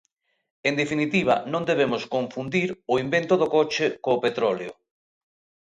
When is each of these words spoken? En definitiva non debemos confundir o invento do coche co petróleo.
En 0.67 0.73
definitiva 0.81 1.35
non 1.53 1.67
debemos 1.69 2.03
confundir 2.15 2.69
o 2.91 2.93
invento 3.03 3.33
do 3.41 3.47
coche 3.55 3.85
co 4.03 4.21
petróleo. 4.25 4.73